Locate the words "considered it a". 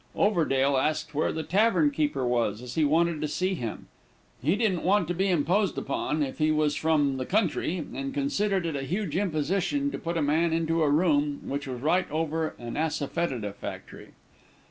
8.11-8.81